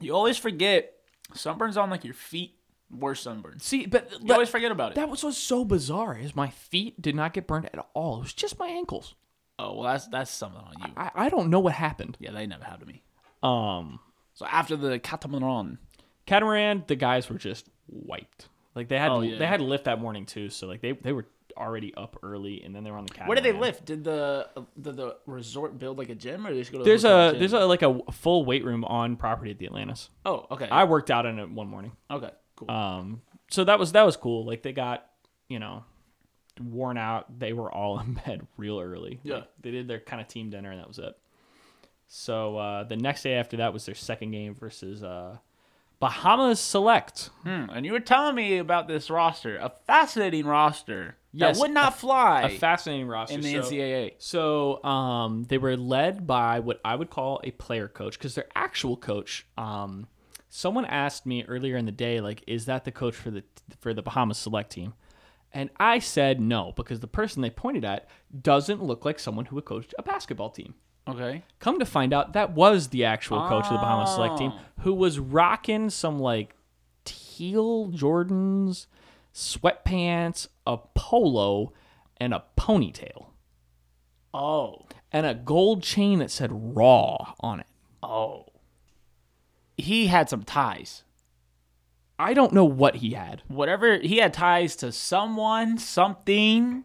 [0.00, 0.94] You always forget
[1.34, 2.56] sunburns on like your feet.
[2.90, 3.62] Worse sunburns.
[3.62, 4.94] See, but You always forget about it.
[4.96, 8.16] that was what's so bizarre is my feet did not get burned at all.
[8.16, 9.14] It was just my ankles.
[9.60, 10.92] oh well, that's that's something on you.
[10.96, 12.16] I, I don't know what happened.
[12.18, 13.02] Yeah, they never happened to me.
[13.42, 14.00] Um,
[14.34, 15.78] So after the catamaran,
[16.26, 18.48] catamaran, the guys were just wiped.
[18.74, 19.38] Like they had Oh, yeah.
[19.38, 20.50] they had lift that morning too.
[20.50, 23.28] So like they they were already up early and then they were on the catamaran.
[23.28, 23.84] where did they lift?
[23.84, 24.48] Did the
[24.80, 27.30] did the resort build like a gym, or did they just go to There's a
[27.32, 27.38] gym?
[27.38, 30.10] there's a like a full weight room on property at the Atlantis.
[30.24, 31.92] oh okay I worked out in it one morning.
[32.10, 34.44] okay cool Um, so that was that was cool.
[34.44, 35.06] Like they got
[35.48, 35.84] you know
[36.60, 37.38] worn out.
[37.38, 39.20] They were all in bed real early.
[39.22, 39.36] Yeah.
[39.36, 41.14] Like, they did their kind of team dinner and that was it.
[42.08, 45.36] So uh, the next day after that was their second game versus uh,
[46.00, 47.30] Bahamas Select.
[47.42, 51.70] Hmm, and you were telling me about this roster, a fascinating roster Yes, that would
[51.70, 53.34] not fly A fascinating roster.
[53.34, 54.14] in the So- NCAA.
[54.18, 58.48] So um, they were led by what I would call a player coach because their
[58.56, 59.46] actual coach.
[59.56, 60.08] Um,
[60.48, 63.44] someone asked me earlier in the day, like, is that the coach for the
[63.80, 64.94] for the Bahamas select team?
[65.52, 68.08] And I said no because the person they pointed at
[68.40, 70.74] doesn't look like someone who would coach a basketball team.
[71.08, 71.42] Okay.
[71.58, 74.60] Come to find out, that was the actual coach of the Bahamas select team Oh.
[74.82, 76.54] who was rocking some like
[77.04, 78.86] teal Jordans,
[79.34, 81.72] sweatpants, a polo,
[82.18, 83.26] and a ponytail
[84.32, 84.86] Oh.
[85.10, 87.66] and a gold chain that said raw on it.
[88.02, 88.46] Oh.
[89.76, 91.02] He had some ties.
[92.18, 93.42] I don't know what he had.
[93.48, 96.84] Whatever he had ties to someone, something,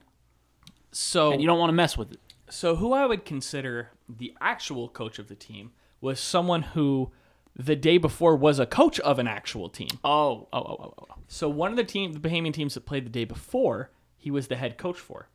[0.92, 2.20] So and you don't want to mess with it.
[2.50, 7.12] so who I would consider the actual coach of the team was someone who
[7.56, 9.90] the day before was a coach of an actual team.
[10.04, 11.16] Oh, oh, oh, oh, oh.
[11.28, 14.48] So one of the team the Bahamian teams that played the day before, he was
[14.48, 15.30] the head coach for.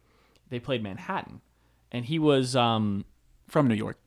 [0.51, 1.41] They played Manhattan.
[1.91, 3.05] And he was um
[3.49, 3.99] From New York.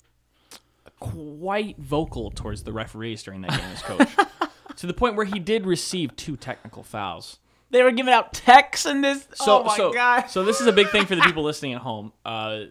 [1.00, 4.10] quite vocal towards the referees during that game as coach.
[4.78, 7.40] to the point where he did receive two technical fouls.
[7.72, 9.28] They were giving out texts in this.
[9.34, 10.28] So, oh my so, god.
[10.28, 12.14] so this is a big thing for the people listening at home.
[12.24, 12.66] Uh,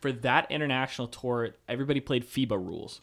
[0.00, 3.00] for that international tour, everybody played FIBA rules,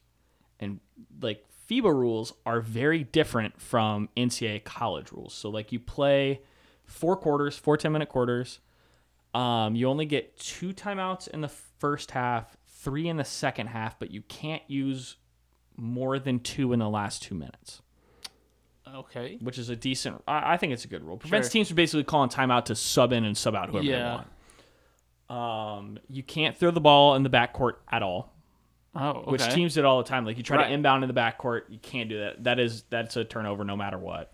[0.60, 0.80] and
[1.22, 5.34] like FIBA rules are very different from NCAA college rules.
[5.34, 6.42] So like you play
[6.86, 8.60] four quarters, four 10 minute quarters.
[9.34, 13.98] Um, you only get two timeouts in the first half, three in the second half,
[13.98, 15.16] but you can't use
[15.76, 17.82] more than two in the last two minutes
[18.96, 19.40] Okay.
[19.42, 20.22] which is a decent.
[20.28, 21.18] I, I think it's a good rule.
[21.18, 21.54] Prevents Sure.
[21.54, 23.98] teams from basically calling timeout to sub in and sub out whoever Yeah.
[23.98, 24.28] they want.
[25.34, 28.34] Um, you can't throw the ball in the backcourt at all,
[28.96, 29.32] Oh, okay.
[29.32, 30.26] which teams did all the time.
[30.26, 30.68] Like you try Right.
[30.68, 32.44] to inbound in the backcourt, you can't do that.
[32.44, 34.34] That is that's a turnover no matter what.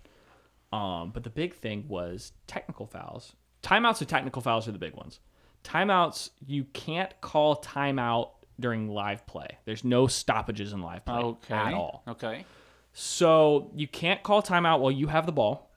[0.73, 3.33] Um, but the big thing was technical fouls.
[3.63, 5.19] Timeouts and technical fouls are the big ones.
[5.63, 9.57] Timeouts, you can't call timeout during live play.
[9.65, 11.53] There's no stoppages in live play Okay.
[11.55, 12.03] at all.
[12.07, 12.45] Okay.
[12.93, 15.69] So you can't call timeout while you have the ball.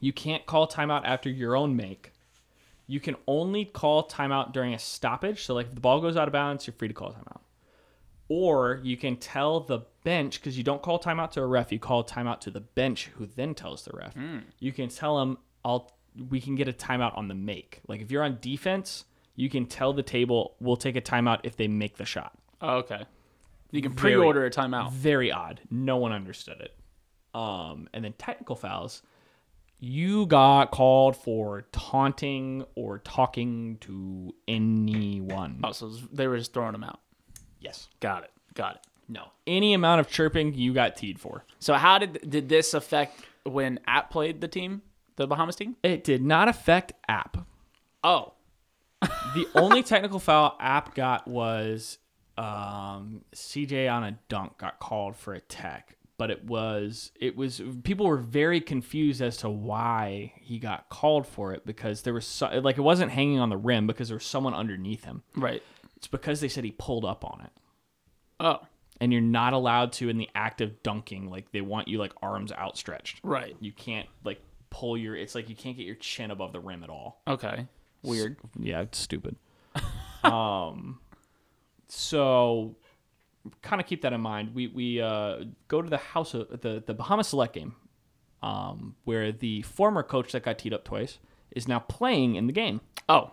[0.00, 2.12] You can't call timeout after your own make.
[2.86, 5.44] You can only call timeout during a stoppage.
[5.44, 7.40] So like if the ball goes out of bounds, you're free to call timeout.
[8.28, 11.78] Or you can tell the bench because you don't call timeout to a ref, you
[11.78, 14.14] call timeout to the bench, who then tells the ref.
[14.58, 15.92] You can tell them, "I'll
[16.30, 19.04] we can get a timeout on the make." Like if you're on defense,
[19.36, 22.76] you can tell the table, "We'll take a timeout if they make the shot." Oh,
[22.76, 23.04] okay.
[23.70, 24.92] You can pre-order a timeout.
[24.92, 25.60] Very odd.
[25.70, 26.74] No one understood it.
[27.34, 29.02] Um, and then technical fouls.
[29.80, 35.60] You got called for taunting or talking to anyone.
[35.62, 37.00] Oh, so they were just throwing them out.
[37.60, 37.88] Yes.
[38.00, 38.30] Got it.
[38.54, 38.80] Got it.
[39.08, 39.26] No.
[39.46, 41.44] Any amount of chirping you got teed for.
[41.58, 44.80] So how did did this affect when App played the team,
[45.16, 45.76] the Bahamas team?
[45.82, 47.46] It did not affect app.
[48.02, 48.32] Oh,
[49.34, 51.98] The only technical foul app got was
[52.38, 57.60] um, CJ on a dunk got called for a tech, but it was it was
[57.82, 62.26] people were very confused as to why he got called for it because there was
[62.26, 65.22] so, like it wasn't hanging on the rim because there was someone underneath him.
[65.36, 65.62] right.
[65.96, 67.50] It's because they said he pulled up on it.
[68.38, 68.60] Oh,
[69.00, 72.12] And you're not allowed to in the act of dunking like they want you like
[72.22, 73.20] arms outstretched.
[73.22, 73.56] right.
[73.60, 76.82] You can't like pull your it's like you can't get your chin above the rim
[76.84, 77.22] at all.
[77.26, 77.66] Okay.
[78.02, 78.36] Weird.
[78.58, 79.36] Yeah, it's stupid.
[80.24, 81.00] um,
[81.88, 82.76] so
[83.62, 84.54] kind of keep that in mind.
[84.54, 87.74] We we uh, go to the house of the the Bahamas Select game,
[88.42, 91.18] um, where the former coach that got teed up twice
[91.50, 92.80] is now playing in the game.
[93.08, 93.32] Oh.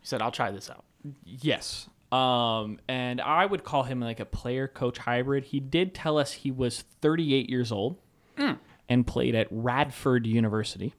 [0.00, 0.84] He said, "I'll try this out."
[1.24, 1.88] Yes.
[2.10, 5.44] Um, and I would call him like a player coach hybrid.
[5.44, 7.96] He did tell us he was 38 years old
[8.88, 10.92] and played at Radford University.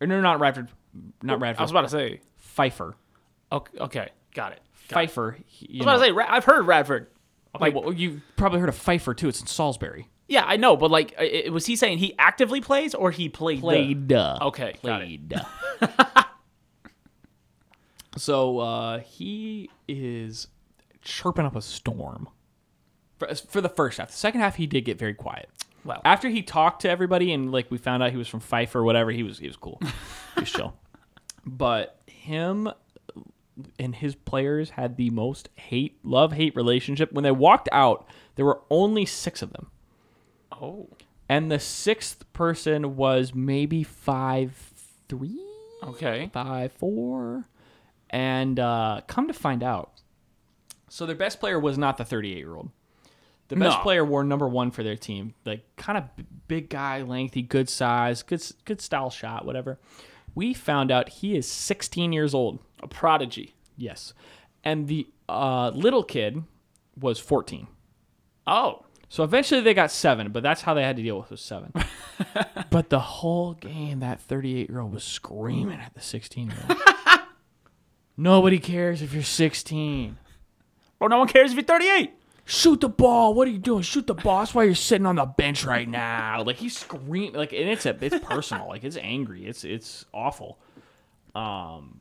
[0.00, 0.68] Or no, not Radford,
[1.22, 1.60] not Radford.
[1.60, 2.20] I was about to say.
[2.36, 2.96] Pfeiffer.
[3.50, 3.78] Okay.
[3.78, 4.08] Okay.
[4.34, 4.60] Got it.
[4.90, 4.94] It.
[4.94, 5.38] Pfeiffer.
[5.46, 6.28] he- I you was about know- to say.
[6.28, 7.06] I've heard Radford.
[7.54, 9.28] Okay, well, you've probably heard of Pfeiffer too.
[9.28, 10.08] It's in Salisbury.
[10.28, 13.28] Yeah, I know, but like, i- i- was he saying he actively plays or he
[13.28, 13.60] played?
[13.60, 14.12] Played.
[14.12, 14.70] uh, Okay.
[14.70, 14.80] It.
[14.80, 15.34] Played.
[18.16, 20.48] so uh, he is
[21.02, 22.28] chirping up a storm
[23.18, 24.08] for, for the first half.
[24.10, 25.48] The second half, he did get very quiet.
[25.84, 26.02] Well.
[26.04, 28.84] after he talked to everybody and like we found out he was from Pfeiffer or
[28.84, 29.80] whatever, he was he was cool.
[30.34, 30.74] he was chill.
[31.44, 32.68] But him
[33.78, 37.12] and his players had the most hate love hate relationship.
[37.12, 39.68] When they walked out, there were only six of them.
[40.52, 40.88] Oh.
[41.28, 44.54] and the sixth person was maybe five
[45.08, 45.40] three,
[45.82, 46.30] Okay.
[46.32, 47.44] five four,
[48.10, 49.90] and uh, come to find out,
[50.88, 52.70] So their best player was not the 38 year old.
[53.48, 53.82] The best No.
[53.82, 55.34] player wore number one for their team.
[55.44, 59.78] Like kind of b- big guy, lengthy, good size, good good style shot, whatever.
[60.34, 62.60] We found out he is 16 years old.
[62.82, 63.54] A prodigy.
[63.76, 64.14] Yes,
[64.64, 66.42] and the uh, little kid
[66.98, 67.66] was 14.
[68.46, 68.82] Oh.
[69.08, 71.72] So eventually they got seven, but that's how they had to deal with was seven.
[72.70, 76.80] but the whole game, that 38 year old was screaming at the 16 year old.
[78.16, 80.18] Nobody cares if you're 16.
[80.98, 82.12] Bro, no one cares if you're 38.
[82.48, 83.34] Shoot the ball.
[83.34, 83.82] What are you doing?
[83.82, 84.40] Shoot the ball.
[84.40, 86.42] That's why you're sitting on the bench right now.
[86.44, 87.34] Like he's screaming.
[87.34, 88.68] Like and it's a, it's personal.
[88.68, 89.46] like it's angry.
[89.46, 90.58] It's it's awful.
[91.34, 92.00] Um,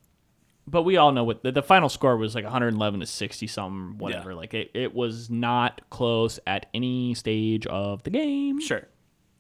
[0.68, 3.98] but we all know what the, the final score was like 111 to 60 something
[3.98, 4.32] whatever.
[4.32, 4.38] Yeah.
[4.38, 8.60] Like it, it was not close at any stage of the game.
[8.62, 8.88] Sure.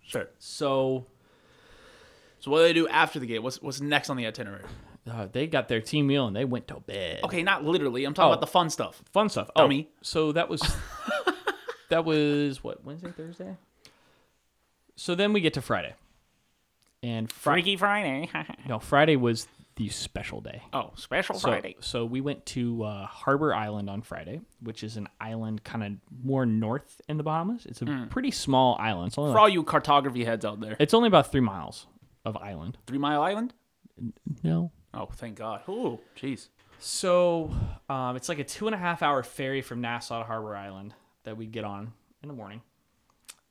[0.04, 0.28] Sure.
[0.40, 1.08] So
[2.40, 3.42] So what do they do after the game?
[3.44, 4.64] What's what's next on the itinerary?
[5.10, 7.20] uh, they got their team meal and they went to bed.
[7.24, 8.06] Okay, not literally.
[8.06, 8.34] I'm talking Oh.
[8.34, 9.02] about the fun stuff.
[9.12, 9.50] Fun stuff.
[9.56, 9.88] Dummy.
[9.92, 10.62] Oh, so that was
[11.90, 13.56] that was what Wednesday, Thursday.
[14.96, 15.94] So then we get to Friday,
[17.04, 17.62] and Friday.
[17.62, 18.30] Freaky Friday.
[18.68, 20.62] No, Friday was the special day.
[20.74, 21.76] oh, special So, Friday.
[21.82, 25.92] so we went to uh, Harbor Island on Friday, which is an island kind of
[26.24, 27.66] more north in the Bahamas.
[27.66, 29.14] It's a pretty small island.
[29.14, 30.78] For like- all you cartography heads out there.
[30.80, 31.88] it's only about three miles
[32.24, 32.78] of island.
[32.88, 33.54] Three Mile Island?
[34.44, 34.72] No.
[34.94, 35.62] Oh, thank God.
[35.68, 36.48] Ooh, jeez.
[36.80, 37.52] So
[37.90, 40.94] um, it's like a two and a half hour ferry from Nassau to Harbor Island
[41.24, 41.92] that we get on
[42.24, 42.62] in the morning,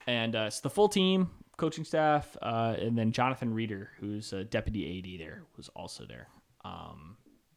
[0.06, 4.44] and uh, it's the full team, coaching staff, uh, and then Jonathan Reeder, who's a
[4.44, 6.28] deputy AD there, was also there.
[6.64, 7.16] Um,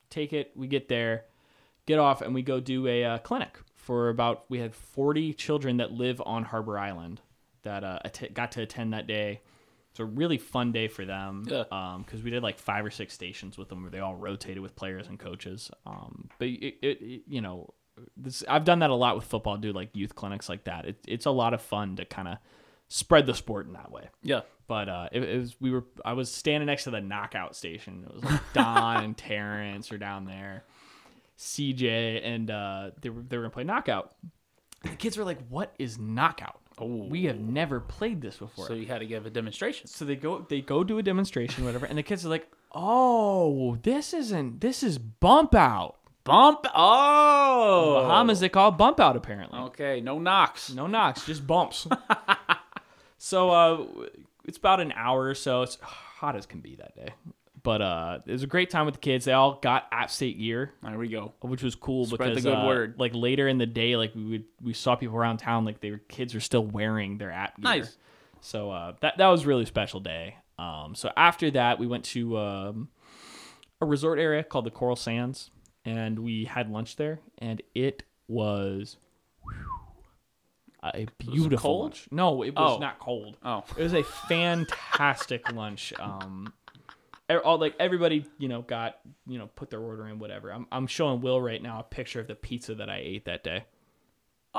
[0.10, 1.25] take it, we get there,
[1.86, 4.45] get off, and we go do a uh, clinic for about.
[4.49, 7.21] We had forty children that live on Harbor Island
[7.63, 9.41] that uh, att- got to attend that day.
[9.91, 11.63] It's a really fun day for them Yeah.
[12.05, 14.75] because we did like five or six stations with them where they all rotated with
[14.75, 15.71] players and coaches.
[15.88, 17.73] Um, but it, it, it- you know,
[18.15, 20.86] this I've done that a lot with football, do like youth clinics like that.
[20.86, 22.38] It, it's a lot of fun to kind of
[22.88, 24.10] spread the sport in that way.
[24.23, 24.41] Yeah.
[24.67, 28.06] But uh, it, it was we were I was standing next to the knockout station.
[28.08, 30.65] It was like Don and Terrence are down there,
[31.39, 34.15] CJ, and uh, they were they were gonna play knockout.
[34.84, 36.60] And the kids were like, "What is knockout?
[36.78, 37.08] Oh.
[37.08, 39.88] We have never played this before." So you had to give a demonstration.
[39.88, 43.78] So they go they go do a demonstration, whatever, and the kids are like, "Oh,
[43.84, 45.95] this isn't this is bump out."
[46.26, 46.65] Bump.
[46.76, 48.02] Oh.
[48.02, 49.58] Bahamas they call bump out apparently.
[49.60, 50.73] Okay, no knocks.
[50.73, 51.88] No knocks, just bumps.
[53.17, 53.86] so uh,
[54.45, 55.62] it's about an hour or so.
[55.63, 57.10] It's hot as can be that day,
[57.63, 59.25] but uh, it was a great time with the kids.
[59.25, 61.34] They all got App State gear, There we go.
[61.41, 62.95] which was cool Spread the because good uh, word.
[62.97, 65.97] like later in the day, like we would we saw people around town, like their
[65.97, 67.63] kids were still wearing their app gear.
[67.63, 67.97] Nice.
[68.41, 70.36] So uh, that that was a really special day.
[70.60, 72.89] Um, so after that, we went to um,
[73.82, 75.51] a resort area called the Coral Sands,
[75.86, 78.97] and we had lunch there, and it was
[79.43, 79.53] whew,
[80.95, 82.08] a beautiful lunch.
[82.12, 82.80] No, it was Oh.
[82.80, 83.38] not cold.
[83.43, 83.63] Oh.
[83.78, 85.93] It was a fantastic lunch.
[86.00, 86.54] Um,
[87.32, 90.52] e- all like everybody, you know, got you know put their order in, whatever.
[90.52, 93.43] I'm I'm showing Will right now a picture of the pizza that I ate that
[93.43, 93.65] day.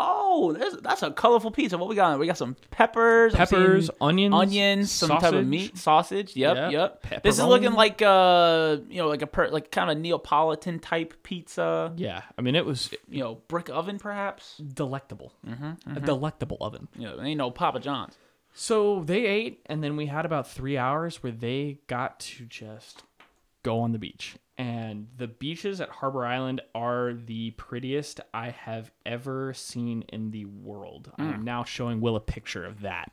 [0.01, 1.77] Oh, there's, that's a colorful pizza.
[1.77, 2.19] What we got?
[2.19, 6.37] We got some peppers, Peppers, onions, onions, some type of meat, sausage.
[6.37, 6.73] Yep, Yep,
[7.11, 7.23] yep.
[7.25, 11.15] This is looking like uh, you know, like a per, like kind of Neapolitan type
[11.25, 11.93] pizza.
[11.97, 14.57] Yeah, I mean it was You know, brick oven perhaps.
[14.59, 15.33] delectable.
[15.95, 16.89] A delectable oven.
[16.97, 18.17] You know, ain't no Papa John's.
[18.55, 23.03] So they ate, and then we had about three hours where they got to just
[23.63, 24.37] go on the beach.
[24.57, 30.47] And the beaches at Harbor Island are the prettiest I have ever seen in the
[30.47, 31.13] world.
[31.17, 31.45] I'm hmm.
[31.45, 33.13] now showing Will a picture of that.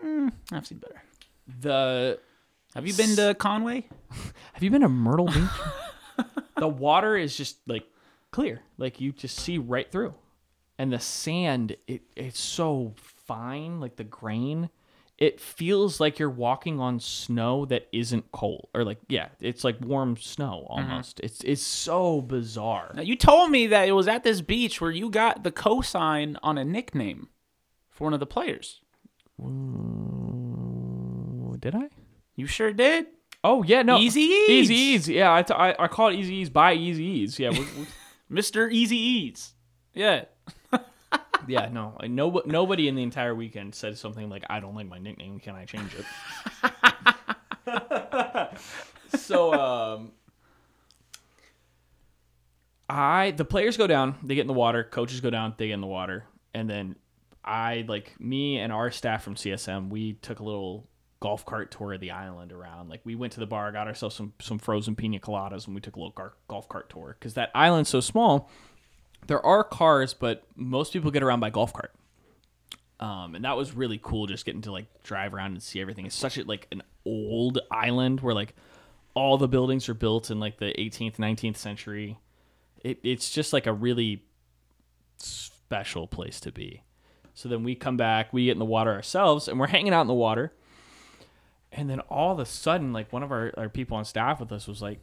[0.00, 1.02] Hmm, I've seen better.
[1.60, 2.20] The
[2.74, 3.88] Have you been to Conway?
[4.52, 6.26] have you been to Myrtle Beach?
[6.58, 7.84] the water is just like
[8.30, 10.14] clear, like you just see right through,
[10.78, 14.68] and the sand it it's so fine, like the grain.
[15.18, 19.80] It feels like you're walking on snow that isn't cold, or like yeah, it's like
[19.80, 20.90] warm snow mm-hmm.
[20.90, 21.18] almost.
[21.20, 22.92] It's it's so bizarre.
[22.94, 26.36] Now, you told me that it was at this beach where you got the cosign
[26.42, 27.28] on a nickname
[27.90, 28.80] for one of the players.
[31.60, 31.88] Did I?
[32.36, 33.06] You sure did.
[33.42, 33.98] Oh yeah, no.
[33.98, 34.50] Easy Eats.
[34.50, 35.08] Easy Eats.
[35.08, 37.38] Yeah, I, t- I, I call it Easy Eats by Easy Eats.
[37.38, 37.86] Yeah, we, we,
[38.30, 38.70] Mr.
[38.70, 39.54] Easy Eats.
[39.94, 40.26] Yeah.
[41.48, 41.68] Yeah.
[41.70, 44.98] No, like, no, nobody in the entire weekend said something like, "I don't like my
[44.98, 45.40] nickname.
[45.40, 46.04] Can I change it?"
[49.18, 50.12] so, um,
[52.88, 54.84] I the players go down, they get in the water.
[54.84, 56.96] Coaches go down, they get in the water, and then
[57.44, 59.90] I like me and our staff from CSM.
[59.90, 60.88] We took a little
[61.20, 62.88] golf cart tour of the island around.
[62.88, 65.80] Like we went to the bar, got ourselves some some frozen pina coladas, and we
[65.80, 68.50] took a little gar- golf cart tour because that island's so small.
[69.26, 71.92] There are cars, but most people get around by golf cart.
[73.00, 76.06] Um, and that was really cool, just getting to like drive around and see everything.
[76.06, 78.54] It's such a like an old island where like
[79.14, 82.18] all the buildings are built in like the 18th, 19th century.
[82.82, 84.24] It, it's just like a really
[85.18, 86.82] special place to be.
[87.34, 90.00] So then we come back, we get in the water ourselves, and we're hanging out
[90.00, 90.52] in the water.
[91.70, 94.50] And then all of a sudden, like one of our, our people on staff with
[94.50, 95.00] us was like,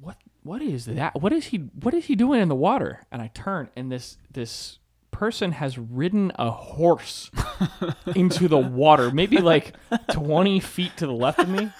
[0.00, 0.16] "What?
[0.50, 1.14] What is that?
[1.22, 1.58] What is he?
[1.58, 4.80] What is he doing in the water?" And I turn, and this this
[5.12, 7.30] person has ridden a horse
[8.16, 9.76] into the water, maybe like
[10.10, 11.70] twenty feet to the left of me.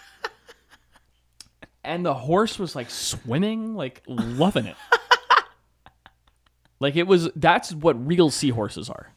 [1.83, 4.77] And the horse was like swimming, like loving it.
[6.79, 7.29] Like it was.
[7.35, 9.13] That's what real seahorses are.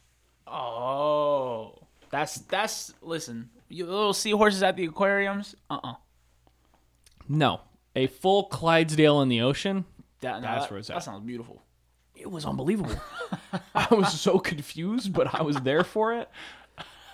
[0.48, 1.78] Oh,
[2.10, 3.52] that's that's listen.
[3.70, 5.54] You little seahorses at the aquariums.
[5.70, 5.94] Uh uh
[7.30, 7.62] No,
[7.95, 9.86] a full Clydesdale in the ocean.
[10.21, 10.95] That, no, That's that, where it's at.
[10.95, 11.62] that sounds beautiful.
[12.15, 12.95] It was unbelievable.
[13.75, 16.29] I was so confused, but I was there for it.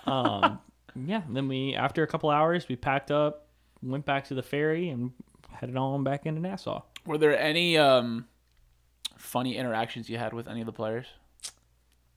[0.06, 0.60] Um,
[0.94, 1.22] yeah.
[1.28, 3.48] Then we, after a couple hours, we packed up,
[3.82, 5.12] went back to the ferry, and
[5.52, 6.82] headed on back into Nassau.
[7.06, 8.26] Were there any um
[9.16, 11.06] funny interactions you had with any of the players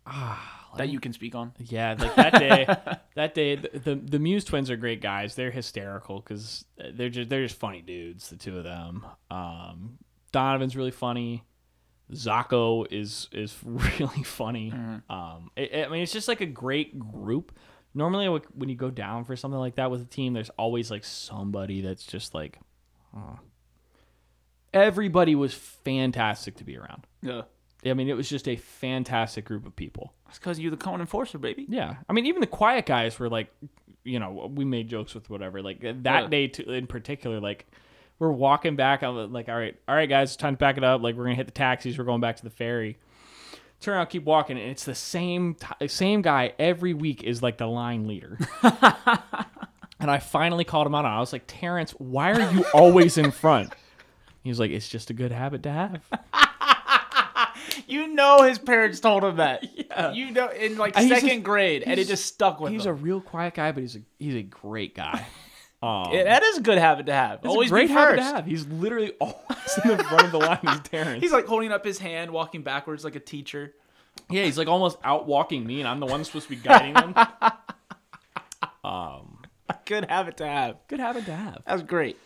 [0.06, 1.54] Ah, that you can speak on?
[1.60, 2.66] Yeah, like that day.
[3.16, 5.36] that day, the, the the Muse twins are great guys.
[5.36, 8.30] They're hysterical because they're just they're just funny dudes.
[8.30, 9.06] The two of them.
[9.32, 9.98] Um,
[10.32, 11.44] Donovan's really funny.
[12.12, 14.74] Zacho is is really funny.
[15.10, 17.58] Um, it- I mean, it's just like a great group.
[17.96, 21.04] Normally, when you go down for something like that with a team, there's always like
[21.04, 22.60] somebody that's just like.
[23.14, 23.36] "Huh."
[24.74, 27.06] Everybody was fantastic to be around.
[27.22, 27.44] Yeah,
[27.86, 30.14] I mean, it was just a fantastic group of people.
[30.26, 31.66] that's because you're the cone enforcer, baby.
[31.70, 33.48] Yeah, I mean, even the quiet guys were like,
[34.04, 35.62] you know, we made jokes with whatever.
[35.62, 36.48] Like uh, that Yeah.
[36.48, 37.66] day in particular, like
[38.20, 39.02] we're walking back.
[39.04, 41.02] I'm uh, like, all right, all right, guys, it's time to pack it up.
[41.02, 41.98] Like we're gonna hit the taxis.
[41.98, 42.98] We're going back to the ferry.
[43.82, 47.58] Turn around, keep walking, and it's the same t- same guy every week is like
[47.58, 48.38] the line leader.
[50.00, 51.06] and I finally called him out.
[51.06, 51.16] on it.
[51.18, 53.74] I was like, Terrence, why are you always in front?
[54.44, 56.02] He was like, it's just a good habit to have.
[57.94, 59.64] You know his parents told him that.
[59.94, 60.12] Yeah.
[60.12, 62.80] You know in like he's second just- grade, and it just stuck with him.
[62.80, 65.26] He's a real quiet guy, but he's a he's a great guy.
[65.84, 67.40] Um, Yeah, that is a good habit to have.
[67.40, 68.46] It's Always a great habit to have.
[68.46, 71.22] He's literally always in the front of the line as Terrence.
[71.22, 73.74] He's like holding up his hand, walking backwards like a teacher.
[74.30, 76.96] yeah, he's like almost out walking me, and I'm the one supposed to be guiding
[76.96, 77.14] him.
[78.84, 79.40] Um,
[79.86, 80.78] Good habit to have.
[80.88, 81.62] good habit to have.
[81.66, 82.18] That's great.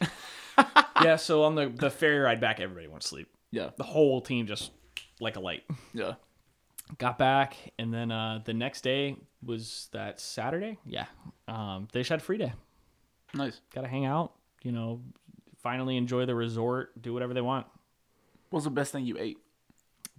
[1.03, 1.15] Yeah.
[1.15, 3.27] So on the the ferry ride back, everybody went to sleep.
[3.51, 3.69] Yeah.
[3.77, 4.71] The whole team just
[5.19, 5.63] like a light.
[5.93, 6.13] Yeah.
[6.97, 10.77] Got back, and then uh, the next day was that Saturday.
[10.85, 11.07] Yeah.
[11.47, 12.53] Um, they just had a free day.
[13.33, 13.59] Nice.
[13.75, 14.33] Got to hang out.
[14.63, 15.01] You know,
[15.61, 17.01] finally enjoy the resort.
[17.01, 17.67] Do whatever they want.
[18.51, 19.37] What's the best thing you ate?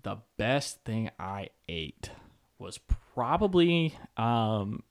[0.02, 2.10] the best thing I ate
[2.58, 2.78] was
[3.14, 4.82] probably um,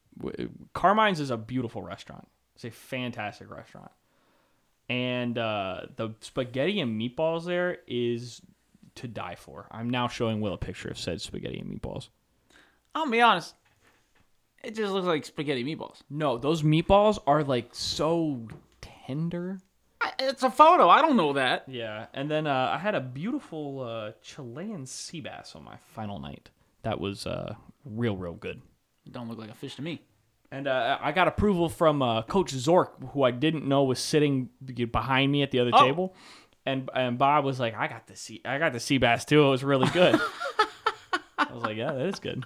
[0.74, 2.28] Carmine's is a beautiful restaurant.
[2.56, 3.91] It's a fantastic restaurant,
[4.89, 8.41] and uh, the spaghetti and meatballs there is
[8.97, 9.67] to die for.
[9.71, 12.10] I'm now showing Will a picture of said spaghetti and meatballs.
[12.95, 13.55] I'll be honest.
[14.63, 16.01] It just looks like spaghetti meatballs.
[16.10, 18.47] No, those meatballs are like so
[18.81, 19.60] tender.
[20.01, 20.89] I, it's a photo.
[20.89, 21.63] I don't know that.
[21.67, 26.19] Yeah, and then uh, I had a beautiful uh, Chilean sea bass on my final
[26.19, 26.49] night.
[26.83, 27.55] That was uh,
[27.86, 28.62] real, real good.
[29.05, 30.01] It don't look like a fish to me.
[30.51, 34.49] And uh, I got approval from uh, Coach Zork, who I didn't know was sitting
[34.91, 35.86] behind me at the other Oh.
[35.86, 36.15] table.
[36.67, 39.43] And and Bob was like, "I got the sea, I got the sea bass too.
[39.43, 40.19] It was really good."
[41.38, 42.45] I was like, "Yeah, that is good."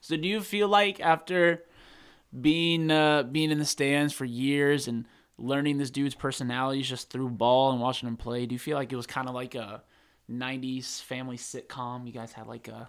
[0.00, 1.64] So do you feel like after
[2.38, 5.06] being uh, being in the stands for years and
[5.38, 8.92] learning this dude's personalities just through ball and watching him play, do you feel like
[8.92, 9.82] it was kind of like a
[10.30, 12.06] '90s family sitcom?
[12.06, 12.88] You guys had like a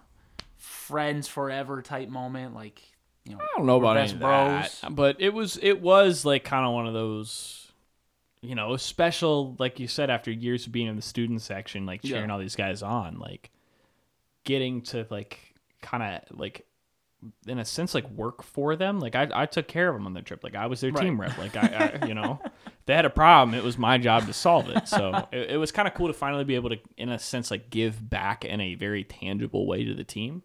[0.58, 2.82] friends forever type moment, like
[3.24, 3.40] you know.
[3.40, 4.94] I don't know about any of that, bros.
[4.94, 7.71] but it was it was like kind of one of those,
[8.42, 12.02] you know, special like you said after years of being in the student section, like
[12.02, 12.32] cheering Yeah.
[12.34, 13.50] all these guys on, like
[14.44, 15.38] getting to like
[15.80, 16.66] kind of like
[17.46, 18.98] in a sense like work for them.
[18.98, 20.42] Like I I took care of them on their trip.
[20.42, 21.38] Like I was their team rep.
[21.38, 24.32] Like I, I you know, if they had a problem, it was my job to
[24.32, 24.88] solve it.
[24.88, 27.50] So it, it was kind of cool to finally be able to, in a sense,
[27.50, 30.42] like give back in a very tangible way to the team.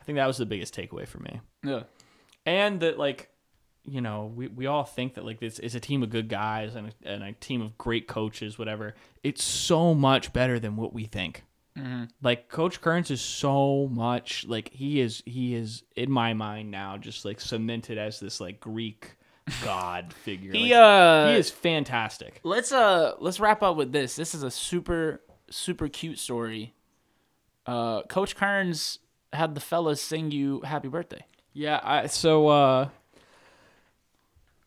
[0.00, 1.82] I think that was the biggest takeaway for me Yeah.
[2.44, 3.30] and that like
[3.86, 6.74] you know we, we all think that like this is a team of good guys
[6.74, 10.92] and a, and a team of great coaches whatever it's so much better than what
[10.92, 11.44] we think
[12.22, 16.96] like coach kerns is so much like he is he is in my mind now
[16.96, 19.16] just like cemented as this like greek
[19.62, 24.16] god figure He Like, uh he is fantastic let's uh let's wrap up with this.
[24.16, 25.20] This is a super
[25.50, 26.74] super cute story.
[27.66, 29.00] Uh, Coach Kerns
[29.32, 31.24] had the fellas sing you happy birthday.
[31.52, 32.88] Yeah, I so uh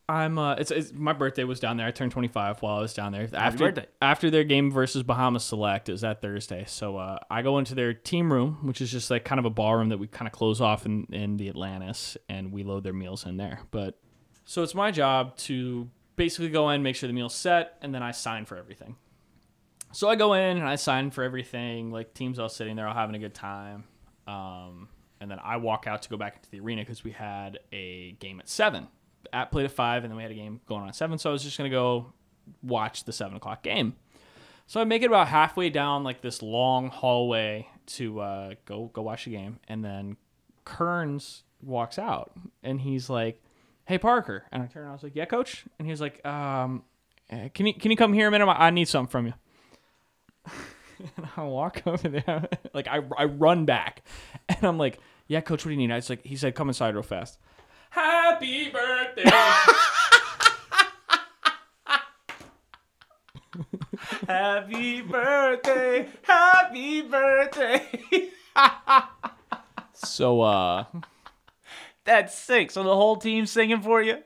[0.10, 1.86] I'm uh it's, it's my birthday was down there.
[1.86, 3.30] I turned 25 while I was down there.
[3.32, 6.66] After after their game versus Bahamas Select, it was that Thursday.
[6.68, 9.52] So uh I go into their team room, which is just like kind of a
[9.52, 12.94] ballroom that we kind of close off in in the Atlantis and we load their
[12.94, 13.60] meals in there.
[13.70, 14.00] But
[14.46, 18.02] so it's my job to basically go in, make sure the meal's set, and then
[18.02, 18.96] I sign for everything.
[19.92, 21.92] So I go in and I sign for everything.
[21.92, 23.84] Like teams all sitting there, all having a good time.
[24.28, 24.90] Um,
[25.22, 28.14] and then I walk out to go back into the arena because we had a
[28.14, 28.88] game at seven.
[29.32, 31.18] At played at five, and then we had a game going on at seven.
[31.18, 32.14] So I was just gonna go
[32.64, 33.96] watch the seven o'clock game.
[34.68, 39.02] So I make it about halfway down like this long hallway to uh, go go
[39.02, 40.18] watch the game, and then
[40.64, 42.32] Kerns walks out,
[42.64, 43.42] and he's like,
[43.86, 46.84] "Hey Parker," and I turn around, I was like, "Yeah, coach," and he's like, um,
[47.30, 48.48] eh, "Can you can you come here a minute?
[48.48, 49.34] I need something from you."
[51.18, 54.04] and I walk over there, like I, I run back,
[54.48, 56.68] and I'm like, "Yeah, coach, what do you need?" I was like, he said, "Come
[56.68, 57.40] inside real fast."
[57.90, 59.30] Happy birthday!
[64.28, 68.30] Happy birthday, happy birthday.
[69.94, 70.86] so, uh,
[72.06, 72.72] That's sick.
[72.72, 74.20] So the whole team singing for you.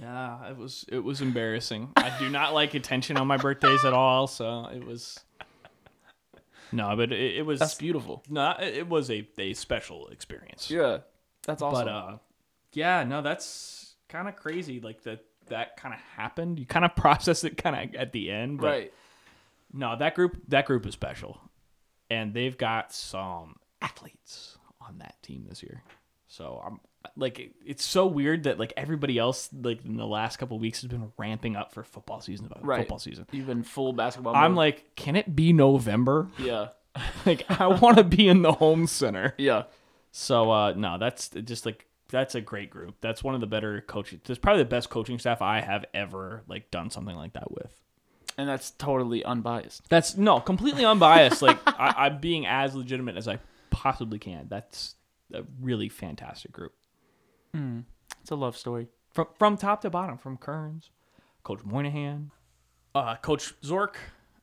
[0.00, 1.90] yeah, it was it was embarrassing.
[1.96, 5.20] I do not like attention on my birthdays at all, so it was.
[6.72, 8.22] No, but it, it was That's beautiful.
[8.28, 10.70] no, it was a, a special experience.
[10.70, 10.98] Yeah,
[11.46, 11.84] that's awesome.
[11.86, 12.16] But uh,
[12.76, 14.80] yeah, no, that's kind of crazy.
[14.80, 16.58] Like that that kind of happened.
[16.58, 18.92] You kind of process it kind of at the end, but right.
[19.72, 21.40] no, that group that group is special,
[22.10, 25.82] and they've got some athletes on that team this year.
[26.28, 26.80] So I'm
[27.16, 30.60] like, it, it's so weird that like everybody else like in the last couple of
[30.60, 32.50] weeks has been ramping up for football season.
[32.60, 32.80] Right.
[32.80, 33.26] Football season.
[33.32, 34.36] Even full basketball.
[34.36, 34.58] I'm mode.
[34.58, 36.28] like, can it be November?
[36.38, 36.68] yeah,
[37.26, 39.34] like, I want to be in the Holmes Center.
[39.38, 39.64] yeah.
[40.12, 42.96] So uh, no, that's just like that's a great group.
[43.02, 44.22] That's one of the better coaching.
[44.24, 47.78] That's probably the best coaching staff I have ever like done something like that with.
[48.38, 49.86] And that's totally unbiased.
[49.90, 51.42] That's no completely unbiased.
[51.42, 53.38] like I, I'm being as legitimate as I
[53.68, 54.46] possibly can.
[54.48, 54.94] That's
[55.34, 56.72] a really fantastic group
[58.22, 58.88] It's a love story.
[59.12, 60.16] from from top to bottom.
[60.16, 60.88] From Kerns,
[61.42, 62.30] Coach Moynihan,
[62.94, 63.96] uh, Coach Zork,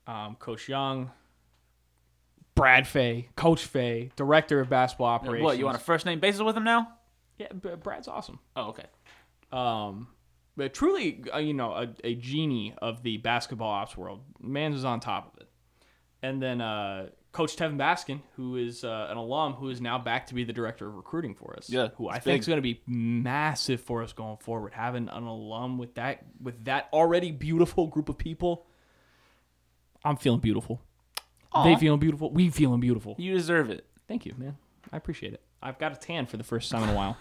[0.05, 1.09] um, Coach Young.
[2.55, 5.43] Brad Fay, Coach Fay, Director of Basketball Operations.
[5.43, 6.88] What you want a first name basis with him now?
[7.38, 8.40] Yeah, B- Brad's awesome.
[8.56, 8.86] Oh, okay.
[9.52, 10.08] um,
[10.56, 14.22] but truly, uh, you know, a, a genie of the basketball ops world.
[14.40, 15.50] Mans is on top of it.
[16.22, 20.28] And then uh, Coach Tevin Baskin, who is uh, an alum, who is now back
[20.28, 21.70] to be the director of recruiting for us.
[21.70, 22.42] Yeah, who I it's think big.
[22.42, 24.74] is going to be massive for us going forward.
[24.74, 28.68] Having an alum with that with that already beautiful group of people,
[30.06, 30.82] I'm feeling beautiful.
[31.64, 32.32] They feeling beautiful.
[32.32, 33.16] We feeling beautiful.
[33.20, 33.86] You deserve it.
[34.08, 34.58] Thank you, man.
[34.92, 35.42] I appreciate it.
[35.64, 37.18] I've got a tan for the first time in a while.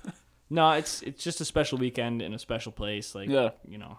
[0.50, 3.14] no, it's it's just a special weekend in a special place.
[3.14, 3.50] Like, Yeah.
[3.68, 3.98] you know,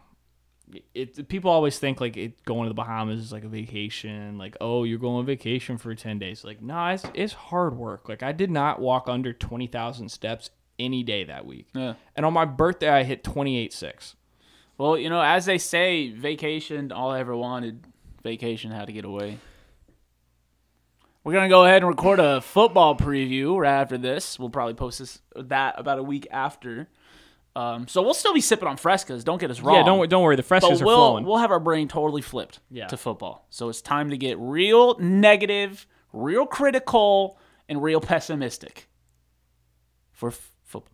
[0.93, 1.27] it.
[1.29, 4.37] People always think like it going to the Bahamas is like a vacation.
[4.37, 6.43] Like, oh, you're going on vacation for ten days.
[6.43, 8.09] Like, no, it's it's hard work.
[8.09, 11.67] Like, I did not walk under twenty thousand steps any day that week.
[11.75, 11.93] Yeah.
[12.15, 14.15] And on my birthday, I hit twenty eight six.
[14.77, 16.91] Well, you know, as they say, vacation.
[16.91, 17.85] All I ever wanted,
[18.23, 18.71] vacation.
[18.71, 19.37] How to get away.
[21.23, 24.37] We're gonna go ahead and record a football preview right after this.
[24.37, 26.89] We'll probably post this that about a week after.
[27.55, 29.23] Um, so we'll still be sipping on frescas.
[29.23, 29.75] Don't get us wrong.
[29.75, 30.35] Yeah, don't don't worry.
[30.35, 31.23] The frescas are we'll flowing.
[31.25, 32.87] we'll have our brain totally flipped Yeah.
[32.87, 33.45] to football.
[33.49, 37.37] So it's time to get real negative, real critical,
[37.69, 38.89] and real pessimistic
[40.11, 40.91] for f- football.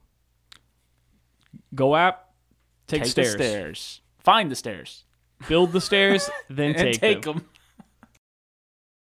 [1.74, 2.34] Go up,
[2.88, 4.02] take, Take stairs, the stairs.
[4.20, 5.06] Find the stairs
[5.48, 7.38] build the stairs, then take, take them.
[7.38, 7.46] them.